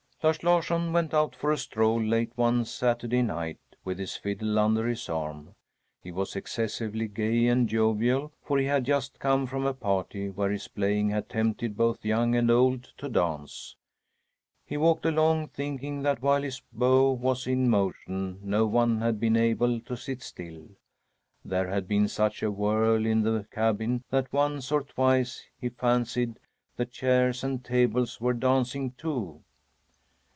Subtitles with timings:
[0.23, 4.85] Lars Larsson went out for a stroll late one Saturday night, with his fiddle under
[4.87, 5.55] his arm.
[5.99, 10.51] He was excessively gay and jovial, for he had just come from a party where
[10.51, 13.75] his playing had tempted both young and old to dance.
[14.63, 19.35] He walked along, thinking that while his bow was in motion no one had been
[19.35, 20.69] able to sit still.
[21.43, 26.37] There had been such a whirl in the cabin that once or twice he fancied
[26.75, 29.41] the chairs and tables were dancing too!